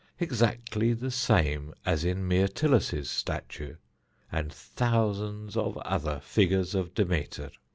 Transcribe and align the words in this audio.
Exactly 0.19 0.93
the 0.93 1.11
same 1.11 1.75
as 1.85 2.03
in 2.03 2.27
Myrtilus's 2.27 3.07
statue, 3.07 3.75
and 4.31 4.51
thousands 4.51 5.55
of 5.55 5.77
other 5.77 6.19
figures 6.21 6.73
of 6.73 6.95
Demeter! 6.95 7.51